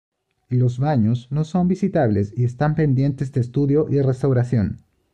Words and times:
Los 0.49 0.79
baños 0.79 1.27
no 1.29 1.43
son 1.43 1.67
visitables 1.67 2.33
y 2.35 2.43
están 2.43 2.73
pendientes 2.73 3.31
de 3.33 3.41
estudio 3.41 3.85
y 3.87 4.01
restauración. 4.01 4.79